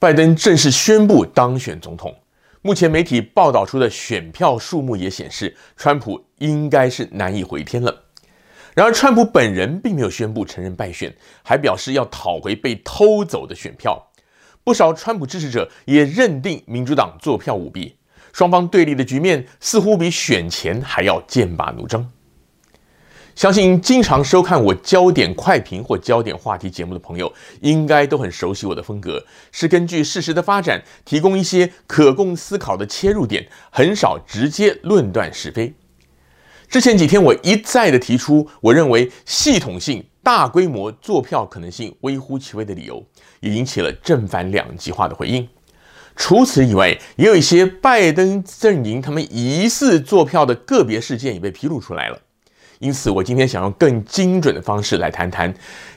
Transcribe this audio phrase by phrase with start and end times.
[0.00, 2.14] 拜登正式宣布当选总统。
[2.62, 8.04] 目前媒体报道出的选票数目也显示，川普应该是难以回天了。
[8.76, 14.00] 然而，川普本人并没有宣布承认败选，还表示要讨回被偷走的选票。
[14.62, 17.96] 不少川普支持者也认定民主党作票舞弊，
[18.32, 22.08] 双方对立的局面似乎比选前还要剑拔弩张。
[23.38, 35.72] 相信经常收看我焦点快评或焦点话题节目的朋友，应该都很熟悉我的风格，是根据事实的发展，提供一些可供思考的切入点，很少直接论断是非。
[36.68, 43.06] 之前几天我一再的提出，我认为系统性大规模作票可能性微乎其微的理由，
[43.38, 45.48] 也引起了正反两极化的回应。
[46.16, 52.22] 除此以外，也有一些拜登阵营他们疑似作票的个别事件也被披露出来了。
[52.78, 55.52] 因此，我今天想用更精准的方式来谈谈，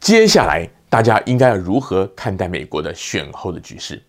[0.00, 4.02] 接下来大家应该要如何看待美国的选后的局势。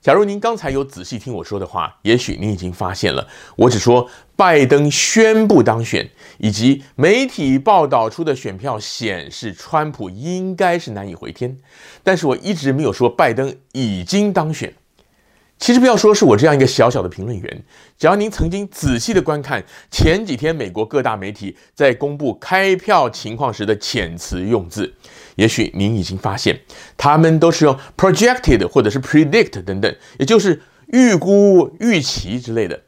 [0.00, 11.58] 假如您刚才有仔细听我说的话，也许您已经发现了，我只说拜登宣布当选，以及媒体报道出的选票显示川普应该是难以回天，
[12.04, 14.72] 但是我一直没有说拜登已经当选。
[15.58, 17.64] 其实不要说是我这样一个小小的评论员，
[17.98, 24.94] 只要您曾经仔细的观看前几天美国各大媒体在公布开票情况时的遣词用字，
[25.34, 26.60] 也许您已经发现，
[26.96, 32.80] 他们都是用 projected 或者是 predict 等等，也就是预估、预期之类的。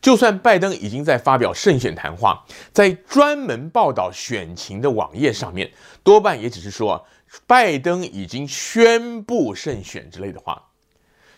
[0.00, 5.70] 就算拜登已经在发表胜选谈话，在专门报道选情的网页上面，
[6.02, 7.06] 多半也只是说
[7.46, 10.60] 拜登已经宣布胜选之类的话。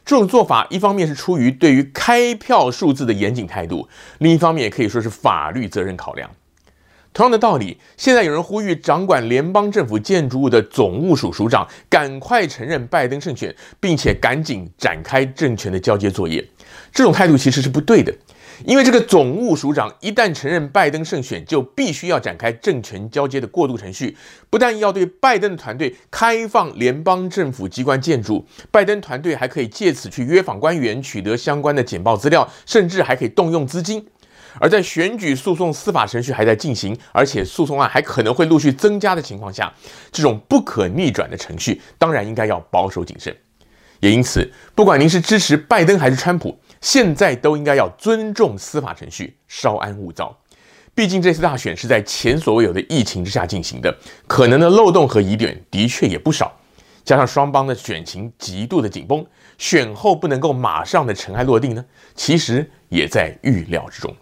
[0.05, 3.88] 这种做法，一方面是出于对于开票数字的严谨态度，
[4.19, 6.30] 另一方面也可以说是法律责任考量。
[7.14, 16.44] 同样的道理，现在有人呼吁掌管联邦政府建筑物的总务署署长赶快承认拜登胜选，并且赶紧展开政权的交接作业。
[16.92, 18.12] 这种态度其实是不对的。
[18.64, 24.16] 因为这个总务署长一旦承认拜登胜选，就必须要展开政权交接的过渡程序，
[24.48, 34.05] 不但要对拜登的团队开放联邦政府机关建筑，拜登团队还可以借此去约访官员，取得相关的简报资料，甚至还可以动用资金。
[34.60, 39.72] 而在选举诉讼司法程序还在进行，而且诉讼案还可能会陆续增加的情况下，
[40.12, 43.36] 这种不可逆转的程序，当然应该要保守谨慎。
[44.00, 50.36] 也因此，不管您是支持拜登还是川普，现在都应该要尊重司法程序，稍安勿躁。
[50.94, 56.52] 毕竟这次大选是在前所未有的疫情之下进行的，可能的漏洞和疑点的确也不少。
[57.04, 59.26] 加上双方的选情极度的紧绷，
[59.58, 61.84] 选后不能够马上的尘埃落定呢，
[62.14, 64.14] 其实也在预料之中。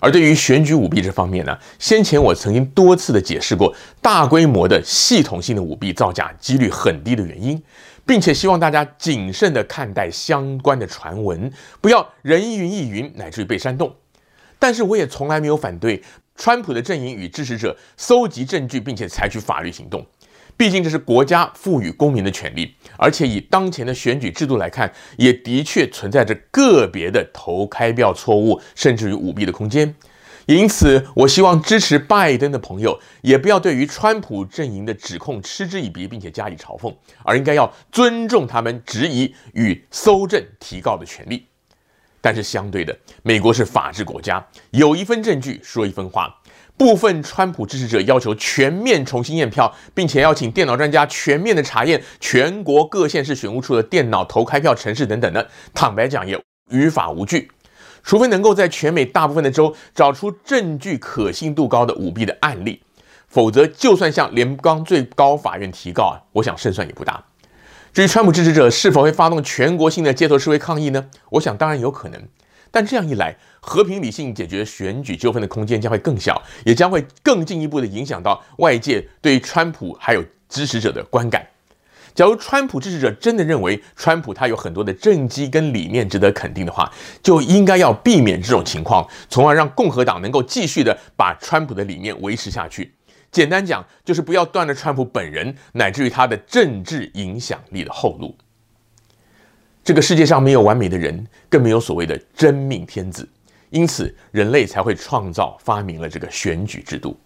[0.00, 3.72] 而对于选举舞弊这方面呢，先前我曾经多次的解释过，
[4.02, 7.62] 大规模的系统性的舞弊造假几率很低的原因。
[8.06, 13.94] 并且希望大家谨慎地看待相关的传闻，不要人云亦云，乃至于被煽动。
[14.58, 16.02] 但是我也从来没有反对
[16.34, 20.04] 川普的阵营与支持者搜集证据，并且采取法律行动。
[20.56, 29.94] 毕竟这是国家赋予公民的权利，而且以当前的选举制度来看，也的确存在着个别的投开票错误，甚至于舞弊的空间。
[30.46, 41.46] 因此，我希望支持拜登的朋友也不要对于川普阵营的指控嗤之以鼻，并且加以嘲讽，而应该要尊重他们质疑与搜证提告的权利。
[42.20, 46.36] 但是相对的，美国是法治国家，有一份证据说一分话。
[46.80, 55.46] 部分川普支持者要求全面重新验票，并且要请电脑专家全面的查验全国各县市选务处的电脑投开票程式等等的。
[55.74, 57.50] 坦白讲，也于法无据。
[58.02, 62.80] 除非能够在全美大部分的州找出证据可信度高的舞弊的案例，
[63.28, 67.22] 否则就算向联邦最高法院提告啊，我想胜算也不大。
[67.92, 71.10] 至于川普支持者是否会发动全国性的街头示威抗议呢？
[71.32, 72.22] 我想当然有可能，
[72.70, 81.46] 但这样一来，和平理性解决选举纠纷的空间将会更小，也将会更进一步的影响到外界对川普还有支持者的观感。
[82.12, 86.90] 假如川普支持者真的认为川普他有很多的政绩跟理念值得肯定的话，
[87.22, 92.92] 就应该要避免这种情况，从而让共和党能够继续的把川普的理念维持下去。
[93.30, 98.36] 简单讲，就是不要断了川普本人乃至于他的政治影响力的后路。
[99.82, 103.28] 这个世界上没有完美的人，更没有所谓的真命天子，
[103.70, 107.18] 因此人类才会创造发明了这个选举制度。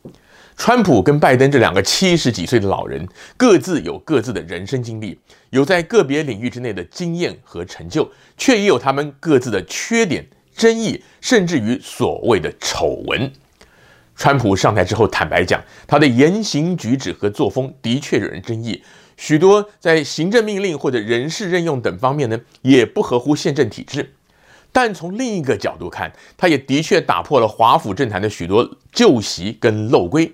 [0.56, 3.04] 川普跟拜登这两个七十几岁的老人，
[3.36, 5.18] 各自有各自的人生经历，
[5.50, 10.24] 有在个别领域之内的经验和成就，却也有他们各自的缺点、
[10.54, 13.32] 争议，甚至于所谓的丑闻。
[14.14, 18.80] 川普上台之后，坦白讲，他的言行举止和作风的确惹人争议，
[19.16, 24.14] 许多在行政命令或者人事任用等方面呢，也不合乎宪政体制。
[24.72, 30.32] 但从另一个角度看，他也的确打破了华府政坛的许多旧习跟陋规。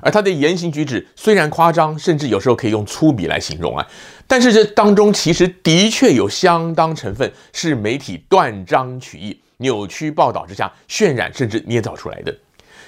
[0.00, 3.86] 而他的言行举止虽然夸张，甚至有时候可以用粗鄙来形容啊，
[4.26, 12.36] 但是这当中其实的确有相当成分是媒体断章取义、扭曲报道之下渲染甚至捏造出来的。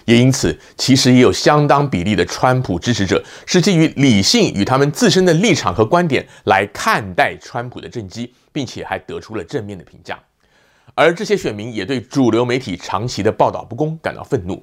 [0.05, 10.19] 也因此，其实也有相当比例的川普支持者是基于理性与他们自身的立场和观点来看待川普的政绩，并且还得出了正面的评价。
[10.95, 14.63] 而这些选民也对主流媒体长期的报道不公感到愤怒。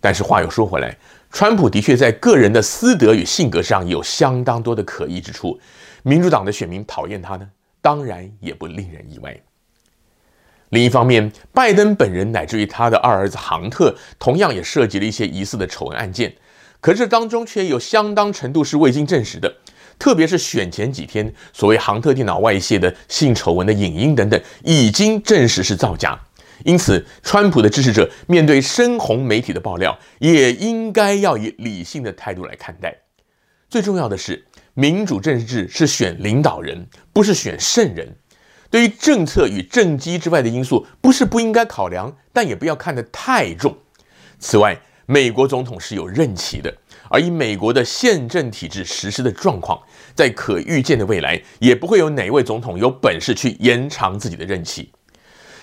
[0.00, 0.96] 但是话又说回来，
[1.30, 5.58] 川普的确在个人的私德与性格上有相当多的可疑之处。
[6.02, 7.46] 民主党的选民讨厌他呢，
[7.82, 9.38] 当然也不令人意外。
[10.70, 16.32] 另一方面，拜登本人乃至于他的二儿子杭特，同样也涉及了一些疑似的丑闻案件。
[16.80, 19.52] 可是当中却有相当程度是未经证实的。
[19.98, 26.18] 特别是选前几天，所谓杭特电脑外泄的性丑闻的影音等等，已经证实是造假。
[26.64, 32.96] 因此，川普的支持者面对深红媒体的爆料，也应该要以理性的态度来看待。
[33.68, 34.42] 最重要的是，
[34.74, 38.08] 民主政治是选领导人，不是选圣人。
[38.70, 43.76] 对于政策与政绩之外的因素，不是不应该考量，但也不要看得太重。
[44.38, 46.72] 此外，美国总统是有任期的。
[47.12, 49.76] 而以美国的宪政体制实施的状况，
[50.14, 54.92] 在可预见的未来，也不会有哪位总统有本事去延长自己的任期。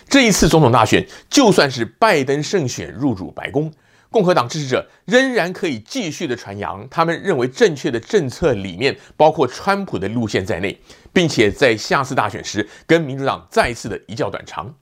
[0.09, 3.71] 这一次总统大选，就算是拜登胜选入主白宫，
[4.09, 10.77] 共和党支持者仍然可以继续的传扬他们认为正确的政策理念，包括川普的路线在内，
[11.11, 14.73] 并且在下次大选时跟民主党再次的一较短长。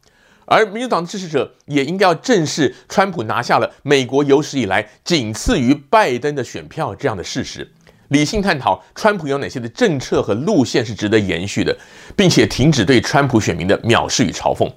[0.47, 7.67] 而民主党的支持者也应该要正视川普拿下了美国有史以来仅次于拜登的选票这样的事实，
[8.09, 11.75] 理性探讨川普有哪些的政策和路线是值得延续的，
[12.15, 14.71] 并且停止对川普选民的藐视与嘲讽，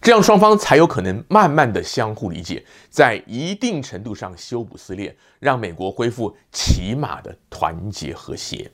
[0.00, 8.70] 这样双方才有可能慢慢的相互理解，在一定程度上修补撕裂，让美国恢复起码的团结和谐。